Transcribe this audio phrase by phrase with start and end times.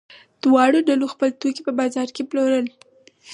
[0.43, 2.65] دواړو ډلو خپل توکي په بازار کې پلورل.